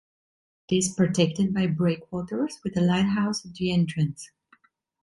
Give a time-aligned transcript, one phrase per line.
[0.67, 4.31] It is protected by breakwaters, with a lighthouse at the entrance.